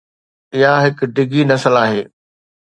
اها 0.59 0.73
هڪ 0.85 0.97
ڊگهي 1.15 1.41
نسل 1.51 1.73
آهي. 1.83 2.01